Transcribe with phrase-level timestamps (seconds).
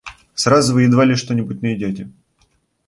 [0.33, 2.09] Сразу вы едва ли что-нибудь найдете.